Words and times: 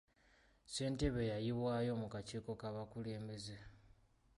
Ssentebe 0.65 1.21
yayiibwayo 1.31 1.91
mu 2.01 2.07
kakiiko 2.13 2.51
k'abakulembeze. 2.59 3.57